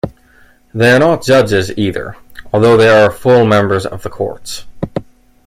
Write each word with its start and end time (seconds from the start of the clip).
They 0.73 0.91
are 0.91 0.97
not 0.97 1.21
judges 1.21 1.77
either, 1.77 2.15
although 2.51 2.75
they 2.75 2.89
are 2.89 3.11
full 3.11 3.45
members 3.45 3.85
of 3.85 4.01
the 4.01 4.09
courts. 4.09 4.65